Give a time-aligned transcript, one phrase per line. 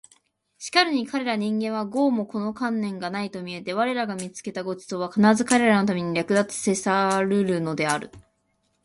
[0.57, 8.09] しかるに彼等人間は毫もこの観念がないと見えて我等が見付けた御馳走は必ず彼等のために掠奪せらるるのである